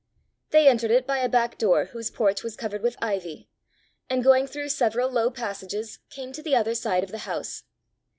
[0.49, 3.49] They entered it by a back door whose porch was covered with ivy,
[4.09, 7.65] and going through several low passages, came to the other side of the house.